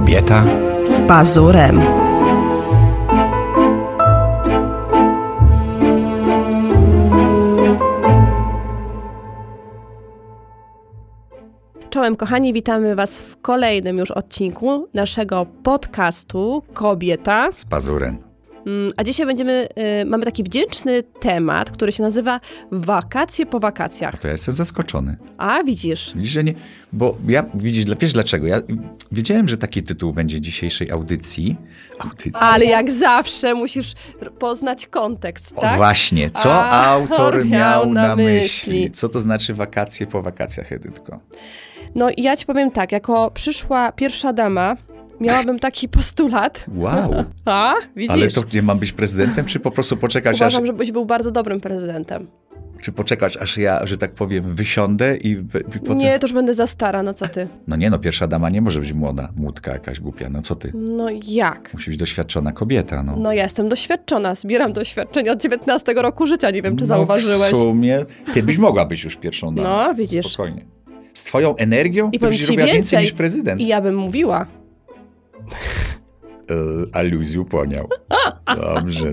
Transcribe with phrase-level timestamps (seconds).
[0.00, 0.44] Kobieta
[0.86, 1.80] z pazurem.
[11.90, 18.29] Czołem kochani, witamy Was w kolejnym już odcinku naszego podcastu Kobieta z pazurem.
[18.66, 19.68] Mm, a dzisiaj będziemy,
[20.02, 22.40] y, mamy taki wdzięczny temat, który się nazywa
[22.72, 24.18] Wakacje po wakacjach.
[24.18, 25.16] To ja jestem zaskoczony.
[25.38, 26.12] A, widzisz.
[26.14, 26.54] Widzisz, że nie,
[26.92, 28.46] bo ja, widzisz, wiesz dlaczego?
[28.46, 28.60] Ja
[29.12, 31.56] wiedziałem, że taki tytuł będzie dzisiejszej audycji.
[31.98, 32.32] audycji.
[32.34, 33.92] Ale jak zawsze musisz
[34.38, 35.74] poznać kontekst, tak?
[35.74, 38.72] O, właśnie, co A, autor miał na myśli?
[38.72, 38.90] myśli?
[38.90, 41.20] Co to znaczy wakacje po wakacjach, Edytko?
[41.94, 44.76] No ja ci powiem tak, jako przyszła pierwsza dama,
[45.20, 46.66] miałabym taki postulat.
[46.74, 47.24] Wow.
[47.44, 48.10] A, widzisz?
[48.10, 50.66] Ale to nie mam być prezydentem, czy po prostu poczekać Uważam, aż...
[50.66, 52.26] żebyś był bardzo dobrym prezydentem.
[52.80, 55.98] Czy poczekać, aż ja, że tak powiem, wysiądę i, i potem...
[55.98, 57.48] Nie, to już będę za stara, no co ty?
[57.66, 60.72] No nie, no pierwsza dama nie może być młoda, młódka jakaś głupia, no co ty?
[60.74, 61.74] No jak?
[61.74, 63.16] Musi być doświadczona kobieta, no.
[63.16, 67.52] No ja jestem doświadczona, zbieram doświadczenie od 19 roku życia, nie wiem, czy no, zauważyłeś.
[67.52, 69.68] w sumie, ty byś mogła być już pierwszą damą.
[69.68, 70.26] No, widzisz.
[70.26, 70.64] Spokojnie.
[71.14, 73.60] Z twoją energią I to byś robiła więcej, więcej niż prezydent.
[73.60, 74.46] I ja bym mówiła.
[76.50, 77.88] E, aluzję poniał.
[78.56, 79.12] Dobrze.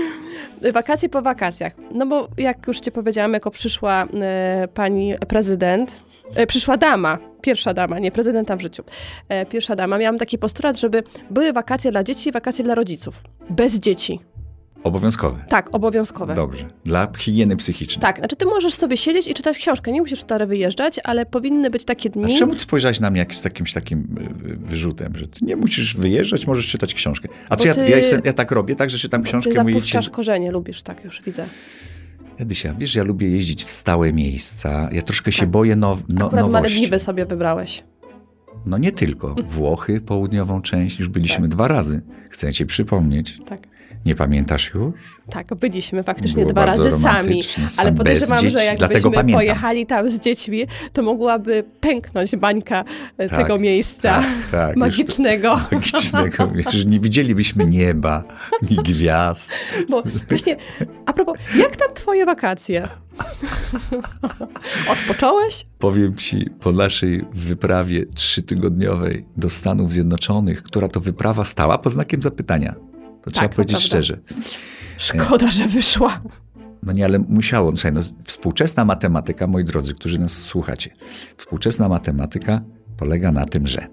[0.72, 1.72] Wakacje po wakacjach.
[1.94, 6.00] No bo jak już ci powiedziałam, jako przyszła e, pani prezydent,
[6.34, 8.84] e, przyszła dama, pierwsza dama, nie prezydenta w życiu,
[9.50, 13.22] pierwsza dama, miałam taki postulat, żeby były wakacje dla dzieci i wakacje dla rodziców.
[13.50, 14.20] Bez dzieci.
[14.84, 15.44] Obowiązkowe.
[15.48, 16.34] Tak, obowiązkowe.
[16.34, 16.68] Dobrze.
[16.84, 18.02] Dla higieny psychicznej.
[18.02, 21.70] Tak, znaczy ty możesz sobie siedzieć i czytać książkę, nie musisz stare wyjeżdżać, ale powinny
[21.70, 22.34] być takie dni.
[22.34, 24.00] A czemu ty spojrzałeś na mnie jak z jakimś takim
[24.46, 27.28] y, wyrzutem, że ty nie musisz wyjeżdżać, możesz czytać książkę.
[27.48, 29.50] A co ja, ja, jestem, ja, tak robię, tak, że czytam książkę.
[29.50, 30.10] Ty zapuszczasz ci...
[30.10, 31.46] korzenie, lubisz, tak już widzę.
[32.38, 34.88] Edysia, wiesz, ja lubię jeździć w stałe miejsca.
[34.92, 35.40] Ja troszkę tak.
[35.40, 36.74] się boję now, no, Akurat nowości.
[36.74, 37.84] Malediwy sobie wybrałeś.
[38.66, 39.34] No nie tylko.
[39.48, 41.48] Włochy, południową część, już byliśmy tak.
[41.48, 42.00] dwa razy.
[42.30, 43.38] Chcę ci przypomnieć.
[43.46, 43.75] Tak.
[44.06, 44.94] Nie pamiętasz już?
[45.30, 47.42] Tak, byliśmy faktycznie Było dwa razy sami,
[47.76, 52.84] ale podejrzewam, że jakbyśmy pojechali tam z dziećmi, to mogłaby pęknąć bańka
[53.18, 55.60] e, tak, tego miejsca tak, tak, magicznego.
[55.72, 58.24] magicznego, wiesz, nie widzielibyśmy nieba,
[58.70, 59.52] ni gwiazd.
[59.90, 60.56] Bo właśnie,
[61.06, 62.88] a propos, jak tam twoje wakacje?
[64.92, 65.64] Odpocząłeś?
[65.78, 72.22] Powiem ci, po naszej wyprawie trzytygodniowej do Stanów Zjednoczonych, która to wyprawa stała pod znakiem
[72.22, 72.74] zapytania.
[73.26, 74.18] To tak, trzeba powiedzieć szczerze.
[74.98, 76.22] Szkoda, że wyszła.
[76.82, 77.72] No nie, ale musiało.
[77.72, 80.90] No, no, współczesna matematyka, moi drodzy, którzy nas słuchacie,
[81.36, 82.60] współczesna matematyka
[82.96, 83.86] polega na tym, że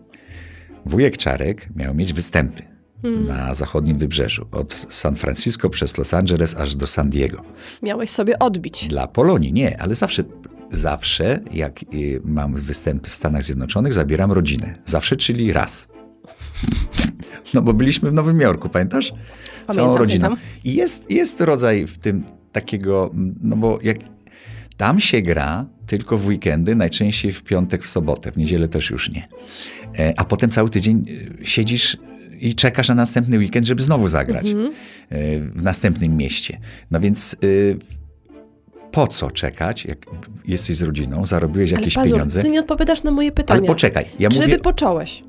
[0.85, 2.63] wujek Czarek miał mieć występy
[3.01, 3.27] hmm.
[3.27, 7.43] na zachodnim wybrzeżu, od San Francisco przez Los Angeles aż do San Diego.
[7.83, 8.87] Miałeś sobie odbić.
[8.87, 10.23] Dla Polonii, nie, ale zawsze,
[10.71, 14.75] zawsze jak y, mam występy w Stanach Zjednoczonych, zabieram rodzinę.
[14.85, 15.87] Zawsze, czyli raz.
[17.53, 19.09] No bo byliśmy w Nowym Jorku, pamiętasz?
[19.09, 20.27] Pamiętam, Całą rodziną.
[20.27, 20.47] Pamiętam.
[20.63, 23.11] I jest, jest rodzaj w tym takiego,
[23.41, 23.97] no bo jak
[24.77, 29.09] tam się gra tylko w weekendy, najczęściej w piątek, w sobotę, w niedzielę też już
[29.09, 29.27] nie.
[29.99, 31.05] E, a potem cały tydzień
[31.41, 31.97] e, siedzisz
[32.39, 34.73] i czekasz na następny weekend, żeby znowu zagrać mm -hmm.
[35.55, 36.59] w następnym mieście.
[36.91, 37.35] No więc
[38.91, 40.05] po co czekać, jak
[40.45, 42.41] jesteś z rodziną, zarobiłeś jakieś Ale, pieniądze.
[42.41, 43.59] Ty nie odpowiadasz na moje pytanie.
[43.59, 44.05] Ale poczekaj.
[44.19, 44.59] Ja Żeby mówię...
[44.59, 45.23] począłeś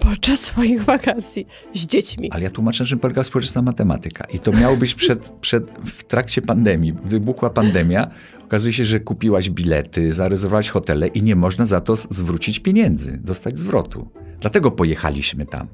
[0.00, 2.30] podczas swoich wakacji z dziećmi.
[2.32, 4.24] Ale ja tłumaczę, że polega społeczna matematyka.
[4.24, 6.92] I to miało być przed, przed, w trakcie pandemii.
[7.04, 8.10] Wybuchła pandemia.
[8.44, 13.58] Okazuje się, że kupiłaś bilety, zarezerwowałaś hotele i nie można za to zwrócić pieniędzy, dostać
[13.58, 14.08] zwrotu.
[14.40, 15.66] Dlatego pojechaliśmy tam.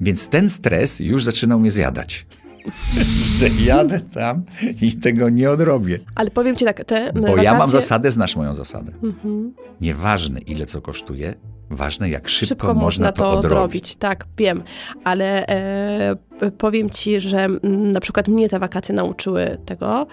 [0.00, 2.26] Więc ten stres już zaczynał mnie zjadać.
[3.38, 4.42] że jadę tam
[4.80, 5.98] i tego nie odrobię.
[6.14, 7.44] Ale powiem ci tak, te Bo wakacje...
[7.44, 8.92] ja mam zasadę, znasz moją zasadę.
[9.02, 9.54] Mhm.
[9.80, 11.34] Nieważne ile co kosztuje,
[11.70, 13.46] ważne jak szybko, szybko można to odrobić.
[13.46, 13.96] odrobić.
[13.96, 14.62] Tak, wiem,
[15.04, 16.16] ale e,
[16.58, 17.60] powiem ci, że m,
[17.92, 20.06] na przykład mnie te wakacje nauczyły tego,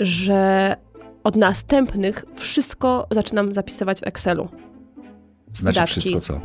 [0.00, 0.76] że
[1.24, 4.48] od następnych wszystko zaczynam zapisywać w Excelu.
[5.54, 6.00] Znaczy Wydatki.
[6.00, 6.40] wszystko co?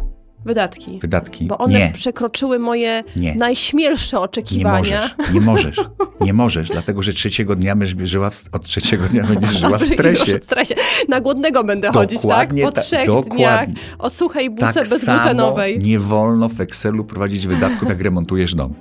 [0.46, 1.00] Wydatki.
[1.02, 1.46] Wydatki.
[1.46, 1.92] Bo one nie.
[1.94, 3.36] przekroczyły moje nie.
[3.36, 5.10] najśmielsze oczekiwania.
[5.10, 5.78] Nie możesz, nie możesz,
[6.22, 9.86] nie możesz, dlatego że trzeciego dnia będziesz żyła w, od trzeciego dnia będziesz żyła w
[9.94, 10.40] stresie.
[10.40, 10.76] w stresie.
[11.10, 12.50] Na głodnego będę dokładnie chodzić, tak?
[12.66, 13.38] Po ta, trzech dokładnie.
[13.38, 13.68] dniach
[14.00, 15.74] o suchej buce tak bezglutenowej.
[15.74, 18.74] Samo nie wolno w Excelu prowadzić wydatków, jak remontujesz dom.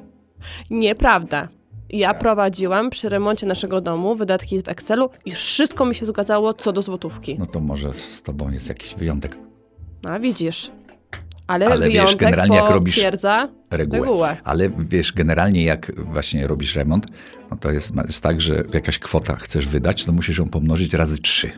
[0.71, 1.49] Nieprawda.
[1.91, 6.73] Ja prowadziłam przy remoncie naszego domu wydatki w Excelu i wszystko mi się zgadzało co
[6.73, 7.37] do złotówki.
[7.39, 9.37] No to może z tobą jest jakiś wyjątek.
[10.09, 10.71] A widzisz.
[11.53, 13.03] Ale, Ale wiesz, generalnie jak robisz
[13.71, 14.01] regułę.
[14.01, 14.37] regułę.
[14.45, 17.07] Ale wiesz, generalnie jak właśnie robisz remont,
[17.51, 21.19] no to jest, jest tak, że jakaś kwota chcesz wydać, to musisz ją pomnożyć razy
[21.19, 21.51] trzy.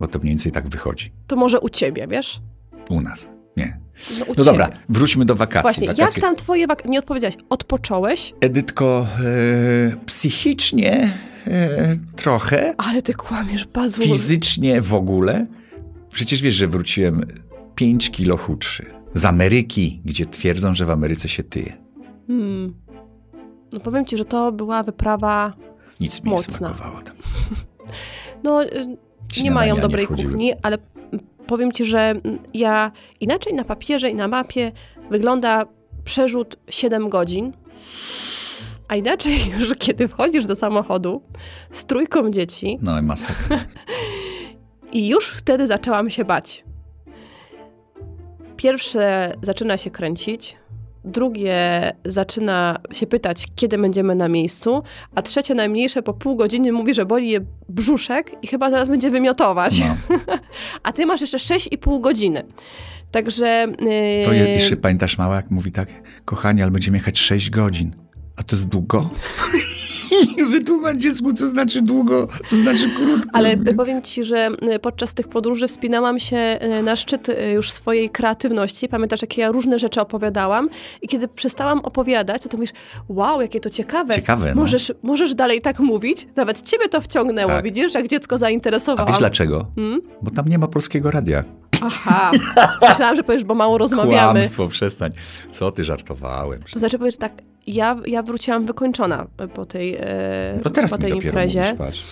[0.00, 1.12] Bo to mniej więcej tak wychodzi.
[1.26, 2.40] To może u ciebie, wiesz?
[2.88, 3.28] U nas.
[3.56, 3.80] Nie.
[4.18, 5.62] No, No dobra, wróćmy do wakacji.
[5.62, 6.04] Właśnie, Wakacje.
[6.04, 6.90] jak tam twoje wakacje?
[6.90, 7.36] Nie odpowiedziałaś.
[7.48, 8.34] Odpocząłeś?
[8.40, 9.06] Edytko,
[9.92, 11.12] e, psychicznie
[11.46, 14.04] e, trochę, Ale ty kłamiesz, Bazul.
[14.04, 15.46] fizycznie w ogóle.
[16.12, 17.26] Przecież wiesz, że wróciłem
[17.74, 18.86] 5 kilo chudszy.
[19.14, 21.76] Z Ameryki, gdzie twierdzą, że w Ameryce się tyje.
[22.26, 22.74] Hmm.
[23.72, 25.52] No powiem ci, że to była wyprawa...
[26.00, 26.52] Nic mi Mocna.
[26.52, 27.16] nie smakowało tam.
[28.42, 28.96] No, y, nie
[29.32, 30.30] Śniadania mają nie dobrej wchodziły.
[30.30, 30.78] kuchni, ale
[31.46, 32.14] powiem ci, że
[32.54, 34.72] ja inaczej na papierze i na mapie
[35.10, 35.64] wygląda
[36.04, 37.52] przerzut 7 godzin,
[38.88, 41.22] a inaczej już kiedy wchodzisz do samochodu
[41.72, 43.64] z trójką dzieci No i masakra.
[44.92, 46.64] i już wtedy zaczęłam się bać.
[48.60, 50.56] Pierwsze zaczyna się kręcić,
[51.04, 54.82] drugie zaczyna się pytać, kiedy będziemy na miejscu,
[55.14, 59.10] a trzecie najmniejsze po pół godziny mówi, że boli je brzuszek i chyba zaraz będzie
[59.10, 59.80] wymiotować.
[59.80, 60.16] No.
[60.82, 62.44] A ty masz jeszcze 6,5 godziny.
[63.10, 63.66] Także.
[63.80, 65.88] Yy, To je, jeszcze pamiętasz mała, jak mówi tak,
[66.24, 67.96] kochanie, ale będziemy jechać 6 godzin.
[68.36, 69.10] A to jest długo?
[70.38, 73.30] I wytłumacz dziecku, co znaczy długo, co znaczy krótko.
[73.32, 77.70] Ale powiem ci, że y, podczas tych podróży wspinałam się y, na szczyt y, już
[77.72, 78.88] swojej kreatywności.
[78.88, 80.68] Pamiętasz, jakie ja różne rzeczy opowiadałam?
[81.02, 82.70] I kiedy przestałam opowiadać, to ty mówisz,
[83.08, 84.14] wow, jakie to ciekawe.
[84.14, 84.60] Ciekawe, no.
[84.60, 86.26] Możesz, możesz dalej tak mówić?
[86.36, 87.64] Nawet ciebie to wciągnęło, Tak.
[87.64, 89.08] widzisz, jak dziecko A zainteresowało.
[89.08, 89.66] wiesz dlaczego?
[89.74, 90.00] Hmm?
[90.22, 91.44] Bo tam nie ma polskiego radia.
[91.82, 92.30] Aha.
[92.88, 94.40] Myślałam, że powiesz, bo mało rozmawiamy.
[94.40, 95.12] Kłamstwo, przestań.
[95.50, 96.62] Co ty, żartowałem.
[96.72, 97.32] To znaczy powiesz tak,
[97.66, 101.74] ja, ja wróciłam wykończona po tej, e, To teraz po tej imprezie.
[101.78, 102.04] mówisz.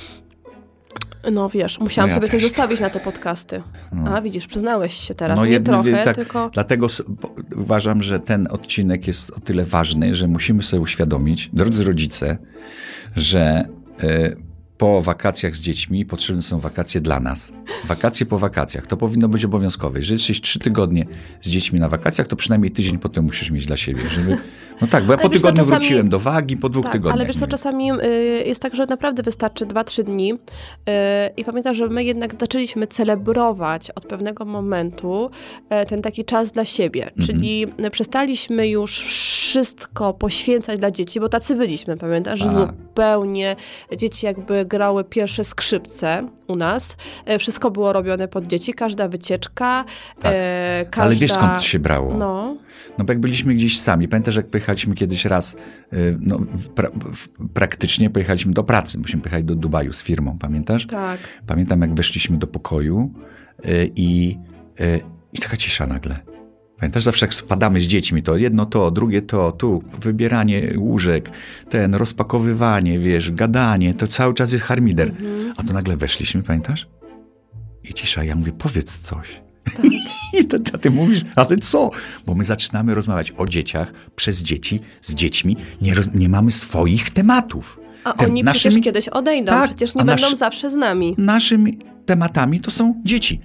[1.33, 3.63] No wiesz, musiałam No ja sobie coś zostawić na te podcasty.
[3.93, 4.17] No.
[4.17, 5.39] A widzisz, przyznałeś się teraz.
[5.39, 6.51] No nie jedny- trochę, tak, tylko...
[6.53, 6.87] Dlatego
[7.57, 12.39] uważam, że ten odcinek jest o tyle ważny, że musimy sobie uświadomić, drodzy rodzice,
[13.17, 13.69] że
[14.03, 14.37] e,
[14.79, 17.53] po wakacjach z dziećmi potrzebne są wakacje dla nas.
[17.85, 18.87] Wakacje po wakacjach.
[18.87, 19.99] To powinno być obowiązkowe.
[19.99, 21.07] Jeżeli jesteś trzy tygodnie
[21.41, 24.03] z dziećmi na wakacjach, to przynajmniej tydzień potem musisz mieć dla siebie.
[24.15, 24.37] Żeby...
[24.81, 27.15] No tak, bo ja Ale po tygodniu czasami- wróciłem do wagi, po dwóch Tak, tygodniach.
[27.15, 27.97] ale wiesz co, czasami y,
[28.47, 30.37] jest tak, że naprawdę wystarczy 2-3 dni y,
[31.37, 35.31] i pamiętam, że my jednak zaczęliśmy celebrować od pewnego momentu
[35.83, 37.27] y, ten taki czas dla siebie, Mhm.
[37.27, 39.01] czyli y, przestaliśmy już
[39.49, 42.55] wszystko poświęcać dla dzieci, bo tacy byliśmy, pamiętasz, że Tak.
[42.55, 43.57] zupełnie
[43.97, 46.97] dzieci jakby grały pierwsze skrzypce u nas,
[47.35, 49.85] y, wszystko było robione pod dzieci, każda wycieczka,
[50.23, 50.33] Tak.
[50.33, 50.37] y,
[50.91, 51.03] każda...
[51.03, 52.15] Ale wiesz skąd to się brało?
[52.17, 52.57] No,
[52.99, 55.57] No bo jak byliśmy gdzieś sami, pamiętasz jak pojechaliśmy kiedyś raz,
[55.93, 56.39] y, no,
[56.75, 56.91] pra,
[57.55, 60.87] praktycznie pojechaliśmy do pracy, musimy pojechać do Dubaju z firmą, pamiętasz?
[60.87, 61.21] tak.
[61.47, 63.13] Pamiętam jak weszliśmy do pokoju
[63.97, 64.39] i,
[65.33, 66.19] i taka cisza nagle.
[66.79, 71.31] Pamiętasz, zawsze jak spadamy z dziećmi, to jedno to, drugie to, tu wybieranie łóżek,
[71.71, 75.09] ten rozpakowywanie, wiesz, gadanie, to cały czas jest harmider.
[75.09, 75.55] Mhm.
[75.57, 76.87] A to nagle weszliśmy, pamiętasz?
[77.85, 79.41] I cisza, ja mówię, powiedz coś.
[79.65, 79.87] Tak.
[80.41, 81.91] I to ty mówisz, ale co?
[82.27, 85.57] Bo my zaczynamy rozmawiać o dzieciach, przez dzieci, z dziećmi.
[85.83, 87.81] Nie, nie mamy swoich tematów.
[88.05, 91.15] A oni przecież kiedyś odejdą, Tak, przecież nie będą nasz- zawsze z nami.
[91.19, 93.41] Naszymi tematami to są dzieci.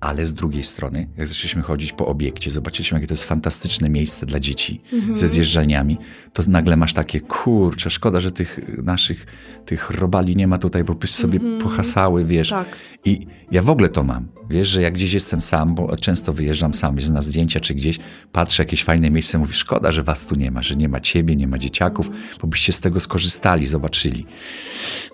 [0.00, 4.26] Ale z drugiej strony, jak zaczęliśmy chodzić po obiekcie, zobaczyliśmy, jakie to jest fantastyczne miejsce
[4.26, 5.18] dla dzieci Mhm.
[5.18, 5.98] ze zjeżdżalniami,
[6.32, 9.26] to nagle masz takie, kurczę, szkoda, że tych naszych
[9.66, 12.50] tych robali nie ma tutaj, bo by sobie pohasały, wiesz.
[12.50, 12.76] Tak.
[13.04, 14.28] I ja w ogóle to mam.
[14.50, 17.98] Wiesz, że jak gdzieś jestem sam, bo często wyjeżdżam sam, wiesz, na zdjęcia czy gdzieś,
[18.32, 21.36] patrzę jakieś fajne miejsce, mówię, szkoda, że was tu nie ma, że nie ma ciebie,
[21.36, 22.10] nie ma dzieciaków,
[22.42, 24.26] bo byście z tego skorzystali, zobaczyli.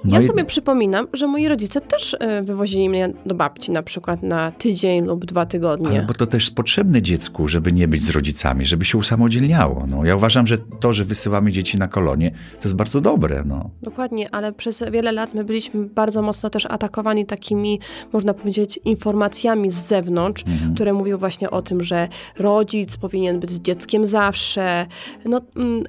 [0.04, 3.82] No ja i- sobie przypominam, że moi rodzice też y, wywozili mnie do babci na
[3.82, 5.88] przykład na tydzień lub dwa tygodnie.
[5.88, 9.86] Ale bo to też potrzebne dziecku, żeby nie być z rodzicami, żeby się usamodzielniało.
[9.88, 13.42] No, ja uważam, że to, że wysyłamy dzieci na kolonie, to jest bardzo dobre.
[13.46, 13.70] No.
[13.82, 17.80] Dokładnie, ale przez wiele lat my byliśmy bardzo mocno też atakowani takimi,
[18.12, 19.23] można powiedzieć, informacjami
[19.70, 20.74] z zewnątrz, Mhm.
[20.74, 24.86] które mówią właśnie o tym, że rodzic powinien być z dzieckiem zawsze.
[25.24, 25.84] No, mm,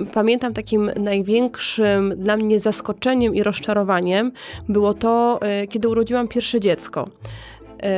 [0.00, 4.32] y, pamiętam takim największym dla mnie zaskoczeniem i rozczarowaniem
[4.68, 7.08] było to, y, kiedy urodziłam pierwsze dziecko.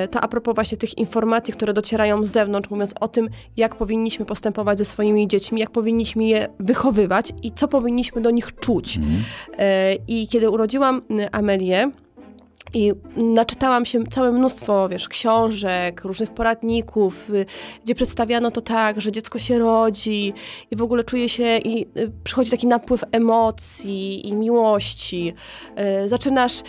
[0.04, 3.74] Y, To a propos właśnie tych informacji, które docierają z zewnątrz, mówiąc o tym, jak
[3.74, 8.98] powinniśmy postępować ze swoimi dziećmi, jak powinniśmy je wychowywać i co powinniśmy do nich czuć.
[9.58, 11.02] E, I kiedy urodziłam
[11.32, 11.90] Amelię,
[12.74, 17.46] i naczytałam się całe mnóstwo, wiesz, książek, różnych poradników, y,
[17.84, 20.32] gdzie przedstawiano to tak, że dziecko się rodzi
[20.70, 25.34] i w ogóle czuje się i y, przychodzi taki napływ emocji i miłości.
[26.04, 26.62] Y, Zaczynasz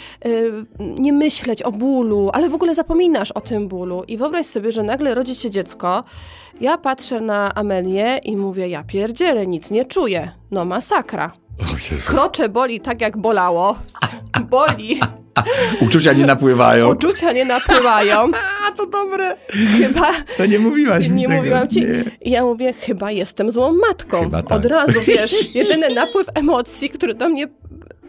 [0.79, 4.03] nie myśleć o bólu, ale w ogóle zapominasz o tym bólu.
[4.03, 6.03] I wyobraź sobie, że nagle rodzi się dziecko.
[6.61, 10.31] Ja patrzę na Amelię i mówię, ja pierdzielę, nic nie czuję.
[10.51, 11.46] No masakra.
[12.07, 13.79] Krocze boli tak, jak bolało.
[14.49, 14.99] Boli.
[15.81, 16.89] Uczucia nie napływają.
[16.91, 18.31] Uczucia nie napływają.
[18.67, 19.35] A, to dobre.
[19.77, 21.37] Chyba To nie mówiłaś mi nie tego.
[21.37, 21.81] mówiłam ci.
[21.81, 22.03] Nie.
[22.21, 24.29] Ja mówię, chyba jestem złą matką.
[24.31, 24.51] Tak.
[24.51, 27.47] Od razu, wiesz, jedyny napływ emocji, który do mnie,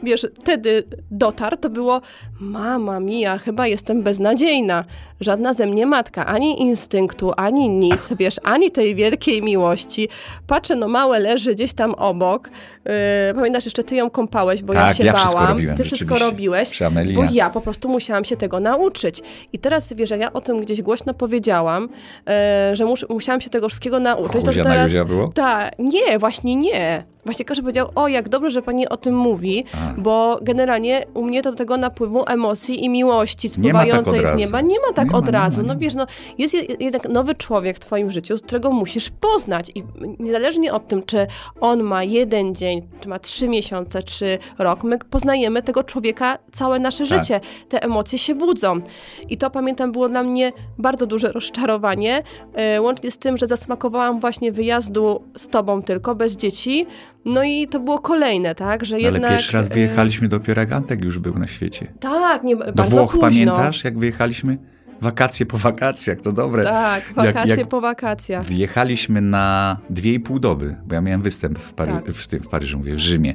[0.02, 2.00] wiesz, wtedy dotarł, to było
[2.40, 4.84] mama mia, chyba jestem beznadziejna.
[5.20, 10.08] Żadna ze mnie matka, ani instynktu, ani nic, wiesz, ani tej wielkiej miłości.
[10.46, 12.50] Patrzę, no małe leży gdzieś tam obok.
[12.84, 12.92] Yy,
[13.34, 15.48] pamiętasz, jeszcze ty ją kąpałeś, bo ja Tak, się ja bałam.
[15.48, 16.82] robiłem, ty wszystko robiłeś.
[17.14, 17.28] Bo ja.
[17.32, 19.22] ja po prostu musiałam się tego nauczyć.
[19.52, 21.88] I teraz, wiesz, ja o tym gdzieś głośno powiedziałam,
[22.28, 24.90] e, że mus, musiałam się tego wszystkiego nauczyć, to Huzia na teraz...
[24.90, 25.28] Juzia było?
[25.28, 27.04] Tak, nie, właśnie nie.
[27.28, 30.00] Właśnie każdy powiedział, o jak dobrze, że pani o tym mówi, A.
[30.00, 34.36] bo generalnie u mnie to do tego napływu emocji i miłości tak spływającej od z
[34.38, 35.62] nieba nie ma tak Nie od ma, razu.
[35.62, 36.06] no wiesz, no
[36.38, 39.82] jest je- jednak nowy człowiek w twoim życiu, którego musisz poznać i
[40.18, 41.26] niezależnie od tym, czy
[41.60, 46.78] on ma jeden dzień, czy ma trzy miesiące, czy rok, my poznajemy tego człowieka całe
[46.78, 47.18] nasze Tak.
[47.18, 47.40] życie.
[47.68, 48.80] Te emocje się budzą.
[49.28, 52.22] I to pamiętam było dla mnie bardzo duże rozczarowanie,
[52.54, 56.86] e, łącznie z tym, że zasmakowałam właśnie wyjazdu z tobą tylko, bez dzieci.
[57.28, 59.30] No i to było kolejne, tak, że Ale jednak...
[59.30, 61.86] pierwszy raz e, wyjechaliśmy dopiero jak Antek już był na świecie.
[62.00, 63.28] Tak, nie, Do bardzo Włoch późno.
[63.28, 64.58] pamiętasz, jak wyjechaliśmy?
[65.00, 66.64] Wakacje po wakacjach, to dobre.
[66.64, 68.44] Tak, wakacje jak- po wakacjach.
[68.44, 72.14] Wjechaliśmy na dwie i pół doby, bo ja miałem występ w, Pary- Tak.
[72.14, 73.34] w, tym, w Paryżu, mówię, w Rzymie.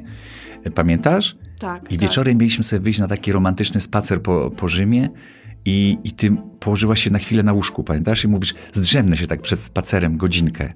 [0.74, 1.36] Pamiętasz?
[1.60, 1.98] Tak, I tak.
[1.98, 5.08] wieczorem mieliśmy sobie wyjść na taki romantyczny spacer po, po Rzymie
[5.64, 8.24] i, i ty położyłaś się na chwilę na łóżku, pamiętasz?
[8.24, 10.72] I mówisz, zdrzemnę się tak przed spacerem godzinkę.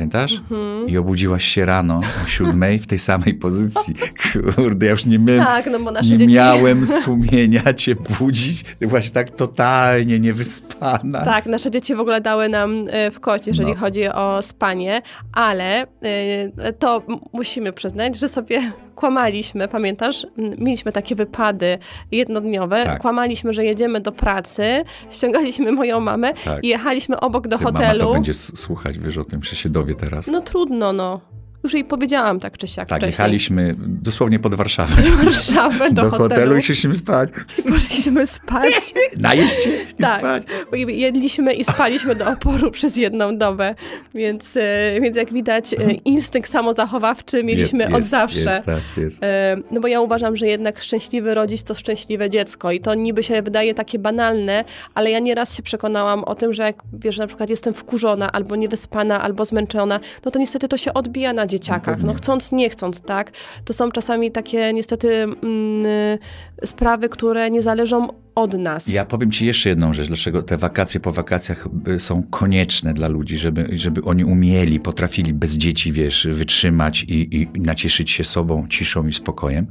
[0.00, 0.32] Pamiętasz?
[0.32, 0.88] Mhm.
[0.88, 3.94] I obudziłaś się rano o siódmej w tej samej pozycji.
[4.56, 6.34] Kurde, ja już nie miałem, Tak, no bo nasze nie dzieci...
[6.34, 8.64] miałem sumienia cię budzić.
[8.80, 11.24] Byłaś tak totalnie niewyspana.
[11.24, 13.76] Tak, nasze dzieci w ogóle dały nam e, w kość, jeżeli No.
[13.76, 15.02] chodzi o spanie,
[15.32, 17.02] ale e, to
[17.32, 20.26] musimy przyznać, że sobie kłamaliśmy, pamiętasz?
[20.58, 21.78] Mieliśmy takie wypady
[22.12, 23.00] jednodniowe, Tak.
[23.00, 26.64] kłamaliśmy, że jedziemy do pracy, ściągaliśmy moją mamę Tak.
[26.64, 28.00] i jechaliśmy obok do Ty, Mama hotelu.
[28.06, 30.26] to będzie słuchać, wiesz o tym, że się dowie teraz.
[30.26, 31.20] No trudno, no.
[31.64, 33.10] Już jej powiedziałam tak czy siak tak, wcześniej.
[33.12, 35.02] jechaliśmy dosłownie pod Warszawę.
[35.10, 37.28] do Warszawy, do, Do, hotelu i szliśmy spać.
[37.58, 38.72] i poszliśmy spać.
[39.18, 40.18] Najeść się i Tak.
[40.18, 40.42] spać.
[40.88, 43.74] Jedliśmy i spaliśmy do oporu przez jedną dobę,
[44.14, 48.38] więc, e, więc jak widać, e, instynkt samozachowawczy mieliśmy Jest, od jest, zawsze.
[48.38, 49.22] Jest, tak, jest.
[49.24, 53.22] E, No bo ja uważam, że jednak szczęśliwy rodzic to szczęśliwe dziecko i to niby
[53.22, 54.64] się wydaje takie banalne,
[54.94, 58.56] ale ja nieraz się przekonałam o tym, że jak wiesz, na przykład jestem wkurzona, albo
[58.56, 62.06] niewyspana, albo zmęczona, no to niestety to się odbija na dzieciakach, pewnie.
[62.06, 63.32] no chcąc, nie chcąc, tak?
[63.64, 66.18] To są czasami takie niestety mm,
[66.64, 68.88] sprawy, które nie zależą od nas.
[68.88, 73.08] Ja powiem ci jeszcze jedną rzecz, dlaczego te wakacje po wakacjach y, są konieczne dla
[73.08, 78.66] ludzi, żeby, żeby oni umieli, potrafili bez dzieci, wiesz, wytrzymać i, i nacieszyć się sobą,
[78.68, 79.66] ciszą i spokojem.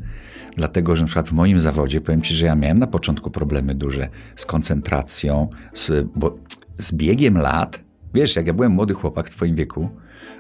[0.56, 3.76] Dlatego, że na przykład w moim zawodzie, powiem ci, że ja miałem na początku problemy
[3.76, 6.38] duże z koncentracją, z, bo
[6.78, 9.90] z biegiem lat, wiesz, jak ja byłem młody chłopak w twoim wieku,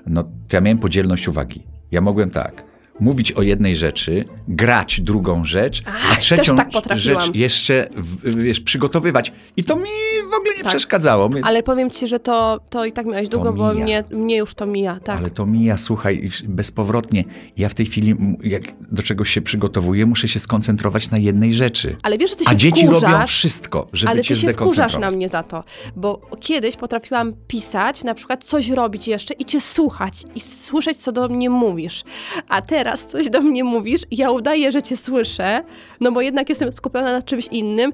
[0.05, 1.63] no to ja miałem podzielność uwagi.
[1.91, 2.63] Ja mogłem tak,
[2.99, 7.89] mówić o jednej rzeczy, grać drugą rzecz, a trzecią tak rzecz jeszcze
[8.23, 9.33] wiesz, przygotowywać.
[9.57, 9.89] I to mi
[10.31, 10.69] w ogóle nie Tak.
[10.69, 11.29] przeszkadzało.
[11.29, 14.53] My, Ale powiem ci, że to, to i tak miałeś długo, bo mnie, mnie już
[14.53, 15.19] to mija, tak.
[15.19, 17.23] Ale to mija, słuchaj, bezpowrotnie.
[17.57, 21.95] Ja w tej chwili, jak do czegoś się przygotowuję, muszę się skoncentrować na jednej rzeczy.
[22.03, 24.53] Ale wiesz, że ty się A dzieci wkurzasz, robią wszystko, żeby ale cię ty się
[24.53, 25.63] wkurzasz na mnie za to,
[25.95, 31.11] bo kiedyś potrafiłam pisać, na przykład coś robić jeszcze i cię słuchać i słyszeć, co
[31.11, 32.03] do mnie mówisz.
[32.49, 35.61] A teraz coś do mnie mówisz ja udaję, że cię słyszę,
[35.99, 37.91] no bo jednak jestem skupiona na czymś innym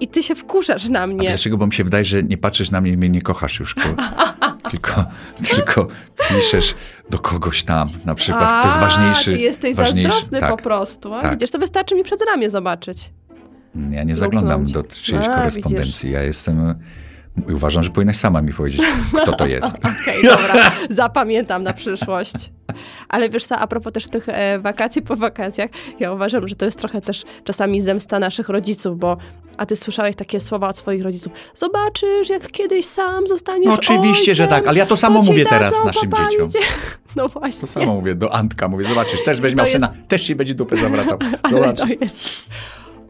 [0.00, 1.28] i ty się wkurzasz na A mnie.
[1.28, 1.56] dlaczego?
[1.56, 3.74] Bo mi się wydaje, że nie patrzysz na mnie i mnie nie kochasz już.
[4.70, 5.04] Tylko,
[5.50, 5.86] tylko,
[6.28, 6.74] piszesz
[7.10, 9.32] do kogoś tam, na przykład, kto jest A, ważniejszy.
[9.32, 10.10] ty jesteś ważniejszy.
[10.10, 10.50] zazdrosny tak.
[10.50, 11.14] po prostu.
[11.14, 11.32] A tak.
[11.32, 13.10] Widzisz, to wystarczy mi przed ramię zobaczyć.
[13.90, 16.12] Ja nie zaglądam do czyjejś A, korespondencji.
[16.12, 16.74] Ja jestem...
[17.48, 18.82] i Uważam, że powinnaś sama mi powiedzieć,
[19.22, 19.76] kto to jest.
[20.02, 20.54] Okej, dobra,
[20.90, 22.50] zapamiętam na przyszłość.
[23.08, 26.64] Ale wiesz co, a propos też tych e, wakacji po wakacjach, ja uważam, że to
[26.64, 29.16] jest trochę też czasami zemsta naszych rodziców, bo
[29.56, 31.32] a ty słyszałeś takie słowa od swoich rodziców.
[31.54, 35.84] Zobaczysz, jak kiedyś sam zostaniesz No oczywiście, że tak, ale ja to samo mówię teraz
[35.84, 36.32] naszym popalić.
[36.32, 36.50] dzieciom.
[37.16, 37.60] No właśnie.
[37.60, 40.54] To samo mówię do Antka, mówię, zobaczysz, też będzie miał To syna, też ci będzie
[40.54, 41.18] dupę zawracał.
[41.42, 41.78] Ale Zobacz.
[41.78, 42.28] to jest...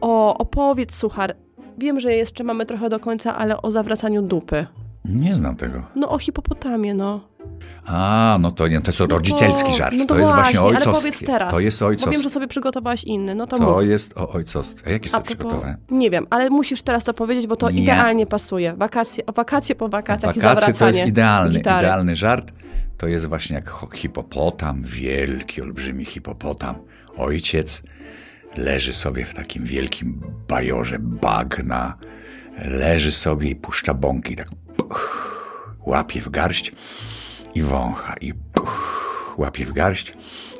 [0.01, 1.35] O, opowiedz, suchar.
[1.77, 4.67] Wiem, że jeszcze mamy trochę do końca, ale o zawracaniu dupy.
[5.05, 5.83] Nie znam tego.
[5.95, 7.27] No o hipopotamie, no.
[7.85, 9.95] A, no to nie, to jest rodzicielski to- żart.
[9.97, 10.99] no to to jest właśnie właśnie, o ale ojcostwie.
[11.11, 13.85] powiedz teraz, To jest o Bo wiem, że sobie przygotowałaś inny, no to, To mów.
[13.85, 14.87] jest o ojcostwie.
[14.87, 15.77] A jaki A sobie przygotowałem?
[15.91, 18.73] Nie wiem, ale musisz teraz to powiedzieć, bo to Ja- idealnie pasuje.
[18.73, 21.85] Wakacje, wakacje po wakacjach i Wakacje zawracanie to jest idealny, gitary.
[21.87, 22.51] idealny żart.
[22.97, 26.75] to jest właśnie jak hipopotam, wielki, olbrzymi hipopotam.
[27.17, 27.83] Ojciec
[28.57, 31.97] leży sobie w takim wielkim bajorze bagna,
[32.57, 34.47] leży sobie i puszcza bąki, tak
[34.77, 36.71] puch, łapie w garść
[37.55, 40.13] i wącha, i puch, łapie w garść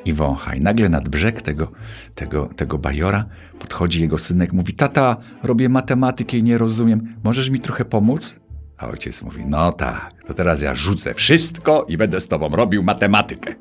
[0.04, 0.54] i wącha.
[0.54, 1.72] I nagle nad brzeg tego,
[2.14, 3.24] tego, tego bajora
[3.58, 8.40] podchodzi jego synek, mówi, tata, robię matematykę i nie rozumiem, możesz mi trochę pomóc?
[8.78, 12.82] A ojciec mówi, no tak, to teraz ja rzucę wszystko i będę z tobą robił
[12.82, 13.54] matematykę.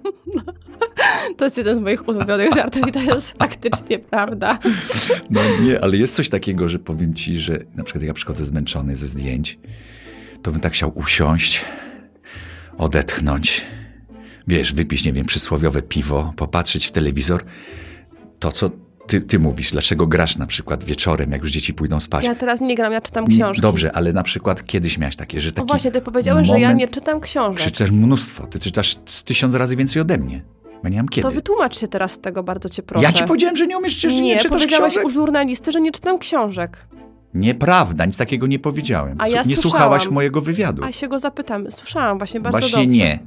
[1.38, 4.60] To jest jeden z moich ulubionych żartów i to jest faktycznie prawda.
[5.30, 8.46] No nie, ale jest coś takiego, że powiem ci, że na przykład jak ja przychodzę
[8.46, 9.60] zmęczony ze zdjęć,
[10.42, 11.66] to bym tak chciał usiąść,
[12.78, 13.66] odetchnąć,
[14.48, 17.44] wiesz, wypić, nie wiem, przysłowiowe piwo, popatrzeć w telewizor.
[18.40, 18.70] To, co
[19.08, 22.26] ty, ty mówisz, dlaczego grasz na przykład wieczorem, jak już dzieci pójdą spać.
[22.26, 23.62] Ja teraz nie gram, ja czytam książki.
[23.62, 26.68] Dobrze, ale na przykład kiedyś miałeś takie, że No taki właśnie, ty powiedziałeś, że ja
[26.68, 27.58] moment- nie czytam książek.
[27.62, 28.48] Przeczytasz mnóstwo.
[28.48, 30.42] Ty czytasz z tysiąc razy więcej ode mnie.
[30.84, 31.28] Ja nie mam kiedy.
[31.28, 33.04] To wytłumacz się teraz z tego, bardzo cię proszę.
[33.04, 35.06] Ja ci powiedziałem, że nie umiesz, że nie, Nie, czytasz powiedziałeś książek.
[35.08, 36.88] u żurnalisty, że nie czytam książek.
[37.34, 39.18] Nieprawda, nic takiego nie powiedziałem.
[39.20, 39.62] A ja nie słyszałam.
[39.62, 40.84] słuchałaś mojego wywiadu.
[40.84, 41.72] A się go zapytam.
[41.72, 42.98] Słyszałam właśnie bardzo Właśnie dobrze.
[42.98, 43.20] nie.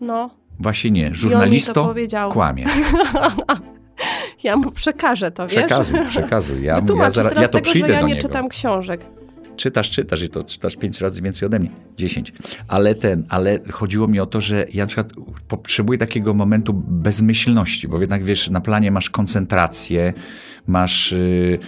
[0.00, 1.08] No, Właśnie nie.
[1.08, 1.94] to Żurnalisto
[2.32, 2.66] kłamie.
[4.42, 5.56] ja mu przekażę to, wiesz?
[5.56, 6.62] Przekazuj, przekazuj.
[6.62, 8.20] Ja, ja, Wytłumacz zaraz, teraz ja to tego, przyjdę że ja nie niego.
[8.28, 9.00] czytam książek.
[9.58, 11.70] Czytasz, czytasz i to czytasz pięć razy więcej ode mnie.
[11.96, 12.32] Dziesięć.
[12.68, 15.12] Ale ten, ale chodziło mi o to, że ja na przykład
[15.48, 20.12] potrzebuję takiego momentu bezmyślności, bo jednak wiesz, na planie masz koncentrację,
[20.66, 21.58] masz y,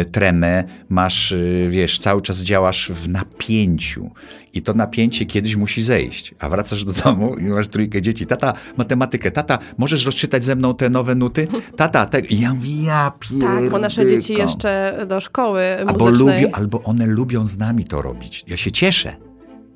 [0.00, 4.10] y, tremę, masz, y, wiesz, cały czas działasz w napięciu.
[4.54, 6.34] I to napięcie kiedyś musi zejść.
[6.38, 8.26] A wracasz do domu i masz trójkę dzieci.
[8.26, 9.30] Tata, matematykę.
[9.30, 11.46] Tata, możesz rozczytać ze mną te nowe nuty?
[11.76, 12.20] Tata, te...
[12.30, 14.48] Ja mówię, ja Tak, bo nasze dzieci pierdyko.
[14.48, 16.42] jeszcze do szkoły Albo, muzycznej.
[16.42, 18.44] lubią, albo one lubią z nami to robić.
[18.46, 19.16] Ja się cieszę.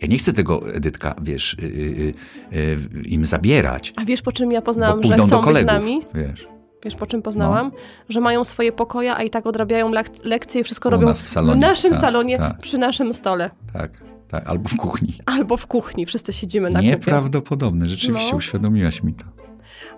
[0.02, 2.12] Ja nie chcę tego, Edytka, wiesz, y, y,
[2.59, 3.92] y, im zabierać.
[3.97, 6.00] A wiesz, po czym ja poznałam, że chcą do być z kolegów, nami?
[6.14, 6.49] wiesz.
[6.85, 7.71] Wiesz, po czym poznałam?
[7.75, 7.78] No.
[8.09, 11.18] Że mają swoje pokoje, a i tak odrabiają lek- lekcje i wszystko U robią w
[11.28, 12.59] salonie, naszym tak, salonie, tak.
[12.59, 13.50] przy naszym stole.
[13.73, 13.90] Tak,
[14.28, 14.47] tak.
[14.49, 15.18] Albo w kuchni.
[15.26, 16.06] Albo w kuchni.
[16.06, 16.88] Wszyscy siedzimy na kupie.
[16.90, 18.37] Nieprawdopodobne, rzeczywiście, No.
[18.37, 19.25] uświadomiłaś mi to.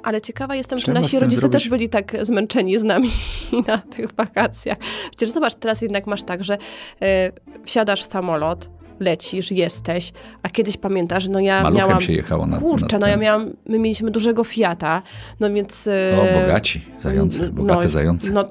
[0.03, 3.11] Ale ciekawa jestem, czy Trzeba nasi rodzice zrobić- też byli tak zmęczeni z nami
[3.69, 4.79] na tych wakacjach.
[5.11, 6.59] Przecież zobacz, teraz jednak masz tak, że
[7.03, 7.33] e,
[7.65, 8.69] wsiadasz w samolot,
[9.01, 12.01] lecisz, jesteś, a kiedyś pamiętasz, no ja Maluchem miałam...
[12.01, 15.03] się jechało na Kurczę, na no ja miałam, my mieliśmy dużego Fiata,
[15.41, 15.87] no więc...
[15.87, 18.31] e, O, bogaci, zające, bogate no, zające.
[18.33, 18.45] No,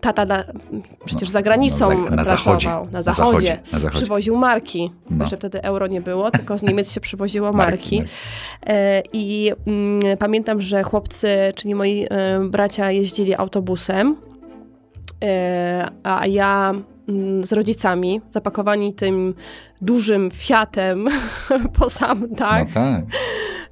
[0.00, 0.44] tata na,
[1.04, 3.96] przecież No, za granicą no, za- na pracował, zachodzie, na na zachodzie, zachodzie, na zachodzie.
[3.98, 4.90] przywoził marki.
[5.10, 5.24] No.
[5.24, 8.12] Jeszcze wtedy euro nie było, tylko z Niemiec się przywoziło Marki, marki.
[8.66, 14.16] E, I mm, pamiętam, że chłopcy, czyli moi e, bracia jeździli autobusem,
[16.02, 16.74] a ja
[17.42, 19.34] z rodzicami, zapakowani tym
[19.80, 21.08] dużym Fiatem
[21.78, 23.04] po sam dach, No tak.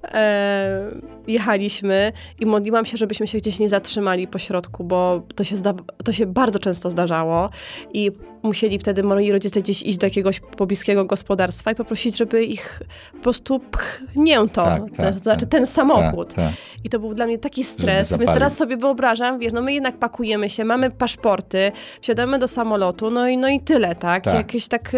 [0.04, 0.90] e,
[1.26, 5.74] jechaliśmy i modliłam się, żebyśmy się gdzieś nie zatrzymali po środku, bo to się, zda-
[6.04, 7.50] to się bardzo często zdarzało
[7.92, 8.10] i
[8.42, 12.82] musieli wtedy moi rodzice gdzieś iść do jakiegoś pobliskiego gospodarstwa i poprosić, żeby ich
[13.12, 15.48] po prostu pchnięto, Tak, to tak, znaczy tak.
[15.48, 16.28] ten samochód.
[16.34, 16.54] Tak, tak.
[16.84, 19.98] I to był dla mnie taki stres, więc teraz sobie wyobrażam, wiesz, no my jednak
[19.98, 24.24] pakujemy się, mamy paszporty, wsiadamy do samolotu, no i, no i tyle, tak?
[24.24, 24.34] Tak.
[24.34, 24.92] Jakieś tak,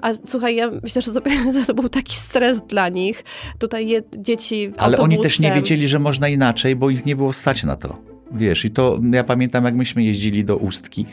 [0.00, 1.20] a słuchaj, ja myślę, że to,
[1.66, 3.24] to był taki stres dla nich.
[3.58, 5.71] Tutaj je, dzieci Ale oni też nie autobusem.
[5.72, 7.98] Wiedzieli, że można inaczej, bo ich nie było stać na to.
[8.34, 11.06] Wiesz, i to ja pamiętam, jak myśmy jeździli do Ustki,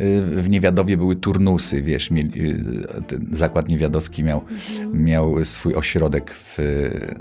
[0.00, 5.04] y, w Niewiadowie były turnusy, wiesz, mieli, y, ten zakład niewiadowski miał, Mhm.
[5.04, 6.58] miał swój ośrodek w,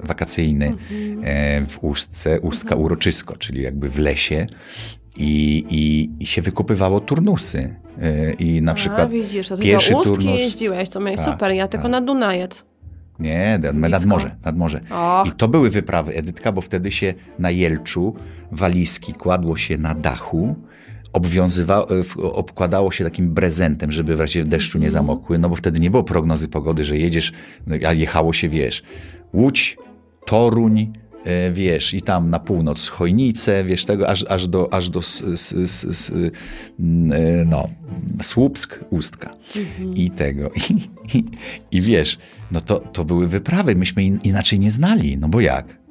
[0.03, 1.21] wakacyjny Mhm.
[1.23, 4.45] e, w Ustce, Ustka Uroczysko, czyli jakby w lesie
[5.17, 7.75] i, i, i się wykupywało turnusy.
[8.39, 11.33] I na A, przykład widzisz, to ty pierwszy do Ustki turnus- jeździłeś, to miałeś Tak,
[11.33, 11.91] super, ja tylko tak.
[11.91, 12.65] na Dunajec.
[13.21, 14.81] Nie, nad, nad morze, nad morze.
[14.91, 18.15] O, I to były wyprawy Edytka, bo wtedy się na Jelczu
[18.51, 20.55] walizki kładło się na dachu,
[21.13, 21.85] obwiązywa,
[22.19, 24.91] e, obkładało się takim brezentem, żeby w razie deszczu nie Mhm.
[25.05, 27.33] zamokły, no bo wtedy nie było prognozy pogody, że jedziesz,
[27.67, 28.83] no, a jechało się, wiesz,
[29.33, 29.77] Łódź,
[30.25, 30.93] Toruń,
[31.53, 35.83] wiesz, i tam na północ Chojnice, wiesz, tego aż, aż do, aż do s, s,
[35.83, 36.13] s,
[36.79, 37.69] mm, e, no,
[38.21, 39.95] Słupsk, Ustka Mhm.
[39.95, 40.51] i tego.
[40.69, 41.23] I, i,
[41.71, 42.17] I wiesz,
[42.51, 45.81] no to, to były wyprawy, myśmy in, inaczej nie znali, no bo jak?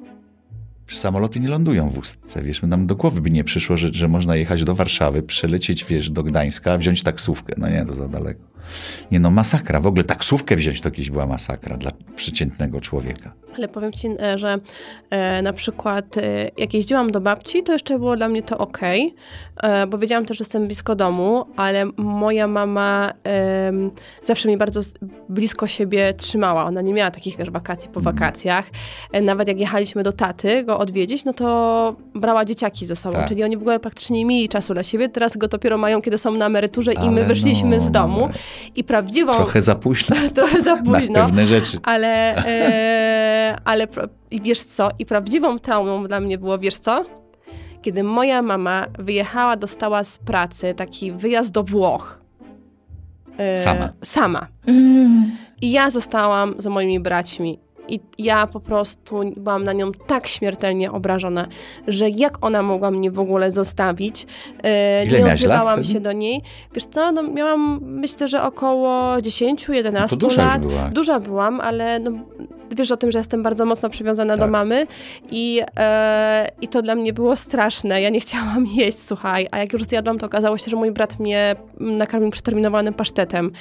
[0.91, 4.35] Samoloty nie lądują w Ustce, wiesz, nam do głowy by nie przyszło, że, że można
[4.35, 7.53] jechać do Warszawy, przelecieć, wiesz, do Gdańska, wziąć taksówkę.
[7.57, 8.50] No nie, to za daleko.
[9.11, 9.79] Nie no, masakra.
[9.79, 13.33] W ogóle taksówkę wziąć to kiedyś była masakra dla przeciętnego człowieka.
[13.57, 14.57] Ale powiem ci, e, że
[15.09, 16.21] e, na przykład e,
[16.57, 18.79] jak jeździłam do babci, to jeszcze było dla mnie to ok,
[19.63, 23.13] e, bo wiedziałam też, że jestem blisko domu, ale moja mama
[24.23, 24.81] zawsze mnie bardzo
[25.29, 26.65] blisko siebie trzymała.
[26.65, 28.15] Ona nie miała takich wiesz, wakacji po Mhm.
[28.15, 28.65] wakacjach.
[29.11, 33.27] E, nawet jak jechaliśmy do taty go odwiedzić, no to brała dzieciaki ze sobą, Tak.
[33.27, 35.09] czyli oni w ogóle praktycznie nie mieli czasu dla siebie.
[35.09, 38.19] Teraz go dopiero mają, kiedy są na emeryturze i Ale my wyszliśmy no, z domu.
[38.21, 38.29] no,
[38.75, 39.33] I prawdziwą...
[39.33, 41.13] Trochę za późno trochę za na późno.
[41.19, 41.79] pewne rzeczy.
[41.83, 44.89] Ale, e, ale pra- i wiesz co?
[44.99, 47.05] I prawdziwą traumą dla mnie było, wiesz co?
[47.81, 52.19] Kiedy moja mama wyjechała, dostała z pracy taki wyjazd do Włoch.
[53.37, 53.89] E, Sama.
[54.03, 54.47] Sama.
[55.61, 57.59] I ja zostałam z moimi braćmi.
[57.91, 61.47] I ja po prostu byłam na nią tak śmiertelnie obrażona,
[61.87, 64.27] że jak ona mogła mnie w ogóle zostawić.
[64.63, 66.41] E, Ile nie odzywałam się do niej.
[66.75, 70.61] Wiesz co, no miałam myślę, że około 10-11 No lat.
[70.61, 70.89] była.
[70.89, 72.11] Duża byłam, ale no,
[72.75, 74.51] wiesz o tym, że jestem bardzo mocno przywiązana do Tak.
[74.51, 74.87] mamy
[75.31, 78.01] i, e, i to dla mnie było straszne.
[78.01, 81.19] Ja nie chciałam jeść, słuchaj, a jak już zjadłam, to okazało się, że mój brat
[81.19, 83.51] mnie nakarmił przeterminowanym pasztetem.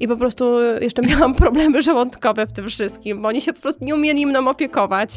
[0.00, 3.84] I po prostu jeszcze miałam problemy żołądkowe w tym wszystkim, bo oni się po prostu
[3.84, 5.10] nie umieli mną opiekować.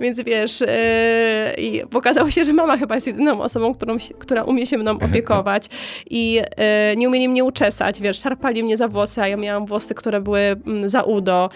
[0.00, 4.66] Więc wiesz, e, i okazało się, że mama chyba jest jedyną osobą, którą, która umie
[4.66, 5.66] się mną opiekować.
[6.10, 9.94] I e, nie umieli mnie uczesać, wiesz, szarpali mnie za włosy, a ja miałam włosy,
[9.94, 11.50] które były mm, za udo.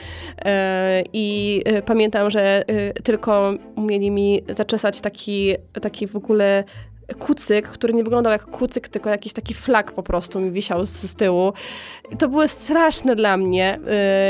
[0.45, 1.03] E,
[1.39, 6.65] I e, pamiętam, że e, tylko umieli mi zaczesać taki, taki w ogóle
[7.15, 10.91] kucyk, który nie wyglądał jak kucyk, tylko jakiś taki flag po prostu mi wisiał z,
[10.91, 11.53] z tyłu.
[12.13, 13.79] I to było straszne dla mnie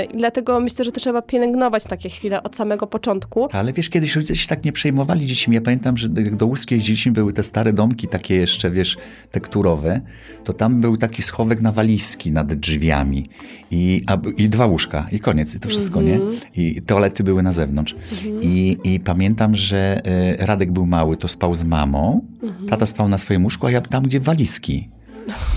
[0.01, 3.49] yy, i dlatego myślę, że to trzeba pielęgnować takie chwile od samego początku.
[3.53, 5.55] Ale wiesz, kiedyś rodzice się tak nie przejmowali dziećmi.
[5.55, 8.97] Ja pamiętam, że jak do Łuskiej jeździliśmy, były te stare domki takie jeszcze, wiesz,
[9.31, 10.01] tekturowe,
[10.45, 13.27] to tam był taki schowek na walizki nad drzwiami
[13.71, 16.21] i, a, i dwa łóżka i koniec, i to wszystko, nie?
[16.57, 17.95] I toalety były na zewnątrz.
[18.41, 22.21] I, I pamiętam, że e, Radek był mały, to spał z mamą,
[22.70, 24.88] tata spał na swoim łóżku, a ja tam, gdzie walizki.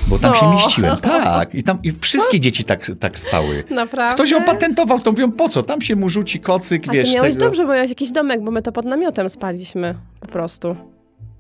[0.07, 0.53] Bo tam się O.
[0.53, 1.55] mieściłem, tak.
[1.55, 3.63] I tam i wszystkie dzieci tak, tak spały.
[3.69, 4.15] Naprawdę?
[4.15, 5.63] Ktoś opatentował, to mówią, po co?
[5.63, 7.45] Tam się mu rzuci kocyk, A wiesz, ty miałeś tego.
[7.45, 10.75] dobrze, bo miałeś jakiś domek, bo my to pod namiotem spaliśmy po prostu.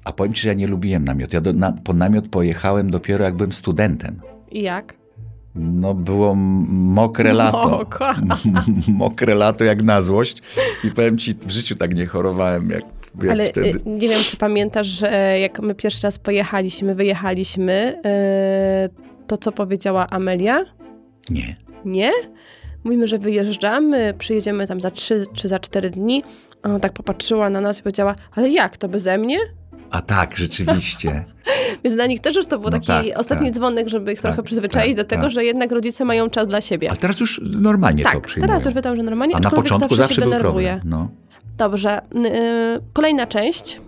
[0.05, 1.33] A powiem ci, że ja nie lubiłem namiot.
[1.33, 4.21] Ja do, na, po namiot pojechałem dopiero jak byłem studentem.
[4.51, 4.93] I jak?
[5.55, 7.85] No było mokre lato.
[8.87, 10.41] Mokre lato jak na złość.
[10.83, 12.83] I powiem ci, w życiu tak nie chorowałem jak,
[13.21, 13.69] jak Ale wtedy.
[13.69, 18.01] y, nie wiem, czy pamiętasz, że jak my pierwszy raz pojechaliśmy, wyjechaliśmy,
[18.85, 20.59] y, to co powiedziała Amelia?
[21.29, 21.55] Nie.
[21.85, 22.11] Nie?
[22.83, 26.23] Mówimy, że wyjeżdżamy, przyjedziemy tam za trzy czy za cztery dni.
[26.63, 29.37] A Ona tak popatrzyła na nas i powiedziała, ale jak, to beze mnie?
[29.91, 31.23] A tak, rzeczywiście.
[31.83, 33.55] Więc dla nich też już to był No taki tak, ostatni tak.
[33.55, 35.31] dzwonek, żeby ich Tak, trochę przyzwyczaić tak, do tego, tak.
[35.31, 36.91] że jednak rodzice mają czas dla siebie.
[36.91, 38.47] A teraz już normalnie to tak, przyjmuję.
[38.47, 40.81] teraz już wiedzą, że normalnie, A na początku zawsze, zawsze się był denerwuje.
[40.85, 41.09] No.
[41.61, 43.81] Dobrze, y, kolejna część.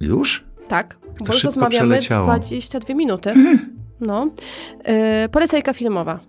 [0.00, 0.44] Już?
[0.68, 2.26] Tak, to bo już rozmawiamy przeleciało.
[2.26, 3.32] 22 minuty.
[4.00, 4.30] No.
[5.24, 6.20] Y, polecajka filmowa.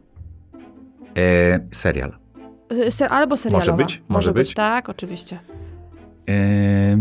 [1.17, 2.13] E, serial.
[2.87, 3.73] Y, Ser, albo serialowa.
[3.77, 4.01] być?
[4.07, 4.53] Może być?
[4.53, 5.39] Tak, oczywiście.
[6.29, 6.97] E,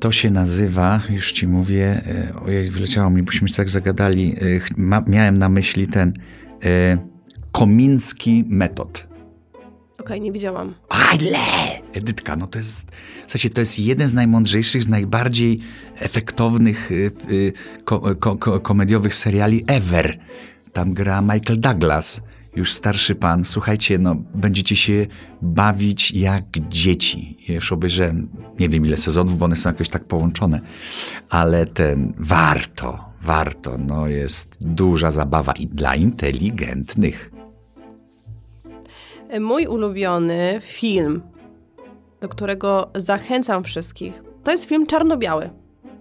[0.00, 4.36] to się nazywa, już ci mówię, e, ojej, wyleciało mi, bośmy się tak zagadali.
[4.40, 6.12] E, ma, miałem na myśli ten
[6.64, 6.98] e,
[7.52, 9.06] komiński metod.
[10.00, 10.74] Okej, nie widziałam.
[10.88, 11.38] Ale!
[11.92, 12.90] Edytka, no to jest,
[13.26, 15.60] w sensie to jest jeden z najmądrzejszych, z najbardziej
[15.98, 17.52] efektownych y, y,
[17.84, 20.18] ko, ko, ko, komediowych seriali ever.
[20.72, 22.20] Tam gra Michael Douglas,
[22.56, 23.44] już starszy pan.
[23.44, 25.06] Słuchajcie, no będziecie się
[25.42, 27.38] bawić jak dzieci.
[27.48, 28.28] Ja Już obejrzałem,
[28.60, 30.60] nie wiem ile sezonów, bo one są jakoś tak połączone,
[31.30, 37.35] ale ten, warto, warto, no jest duża zabawa i dla inteligentnych.
[39.40, 41.22] Mój ulubiony film,
[42.20, 45.50] do którego zachęcam wszystkich, to jest film czarno-biały.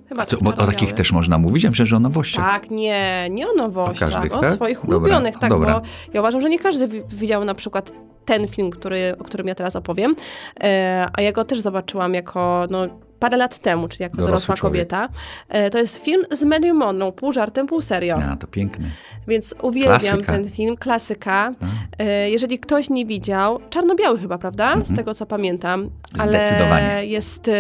[0.10, 1.64] Chyba to, bo o takich też można mówić?
[1.64, 2.46] Ja myślę, że o nowościach.
[2.46, 4.56] Tak, nie, nie o nowościach, O każdych, o tak?
[4.56, 5.74] swoich Dobra, ulubionych, tak, dobra.
[5.80, 5.82] bo
[6.14, 7.92] ja uważam, że nie każdy wi- widział na przykład
[8.26, 10.16] ten film, który, o którym ja teraz opowiem,
[10.64, 12.88] e, a ja go też zobaczyłam jako, no,
[13.26, 14.74] parę lat temu, czyli jako dorosła człowiek.
[14.90, 15.10] kobieta.
[15.50, 18.18] E, to jest film z Mary Monroe, pół żartem, pół serio.
[18.32, 18.86] A, to piękne.
[19.28, 20.32] Więc uwielbiam Klasyka.
[20.34, 21.54] ten film, klasyka.
[21.62, 22.04] A.
[22.04, 24.76] E, Jeżeli ktoś nie widział, czarno-biały chyba, prawda?
[24.84, 25.90] Z tego co pamiętam.
[26.20, 26.46] Ale Mhm.
[26.46, 27.06] Zdecydowanie.
[27.06, 27.54] jest e,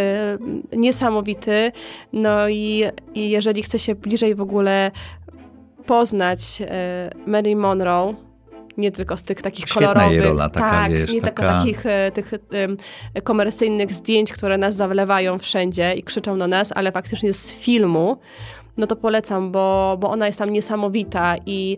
[0.74, 1.72] niesamowity.
[2.14, 4.92] No i, i jeżeli chce się bliżej w ogóle
[5.86, 6.62] poznać
[7.28, 8.14] Mary Monroe,
[8.78, 11.86] nie tylko z tych takich Świetna kolorowych, rola taka, tak, wiesz, nie tylko taka- takich
[11.86, 12.78] e, tych em,
[13.24, 18.18] komercyjnych zdjęć, które nas zawlewają wszędzie i krzyczą do nas, ale faktycznie z filmu,
[18.78, 21.78] no to polecam, bo, bo ona jest tam niesamowita i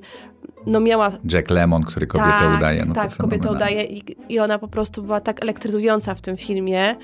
[0.66, 2.86] no miała Jack Lemon, który kobietę tak, udaje.
[2.86, 6.96] No tak, kobietę udaje i, i ona po prostu była tak elektryzująca w tym filmie,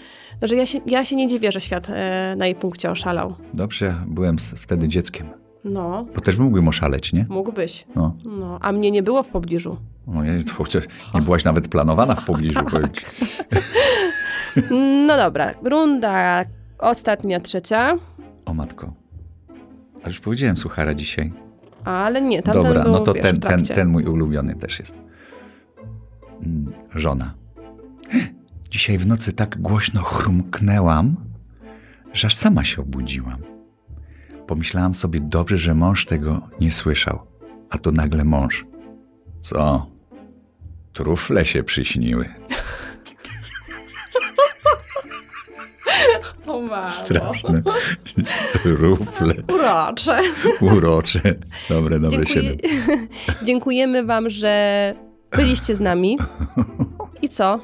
[0.42, 3.36] że ja się, ja się nie dziwię, że świat e, na jej punkcie oszalał.
[3.54, 5.43] Dobrze, byłem wtedy dzieckiem.
[5.66, 7.26] No, Bo też mógłbym oszaleć, nie?
[7.30, 7.86] mógłbyś.
[7.96, 8.16] No.
[8.26, 9.78] No, a mnie nie było w pobliżu.
[10.48, 12.60] To chociaż nie byłaś nawet planowana w pobliżu.
[12.94, 13.06] ci.
[15.08, 16.44] No dobra, runda
[16.80, 17.98] ostatnia, trzecia,
[18.46, 18.94] O matko.
[19.96, 21.34] Ale już powiedziałem suchara dzisiaj.
[21.86, 24.96] ale nie, tamten Dobra, był, no to wiesz, ten, ten, ten mój ulubiony też jest.
[26.46, 27.34] Mm, Żona.
[28.72, 31.16] Dzisiaj w nocy tak głośno chrumknęłam,
[32.14, 33.38] że aż sama się obudziłam.
[34.48, 37.20] Pomyślałam sobie, dobrze, że mąż tego nie słyszał.
[37.70, 38.66] A tu nagle mąż.
[39.40, 39.88] Co?
[40.94, 42.30] Trufle się przyśniły.
[46.48, 46.92] O.
[46.92, 47.64] Straszne.
[48.64, 49.34] Trufle.
[49.54, 50.20] Urocze.
[50.62, 51.22] Urocze.
[51.70, 52.56] Dobre, dobre Dziękuję,
[53.48, 54.94] dziękujemy wam, że
[55.32, 56.18] byliście z nami.
[57.22, 57.60] I co?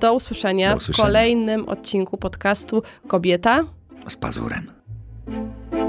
[0.00, 1.04] Do usłyszenia, Do usłyszenia.
[1.04, 3.64] w kolejnym odcinku podcastu Kobieta
[4.08, 4.75] Z pazurem.
[5.26, 5.85] Thank you.